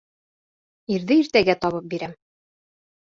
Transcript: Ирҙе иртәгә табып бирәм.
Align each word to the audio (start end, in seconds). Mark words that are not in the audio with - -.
Ирҙе 0.95 1.17
иртәгә 1.23 1.55
табып 1.65 1.85
бирәм. 1.91 2.17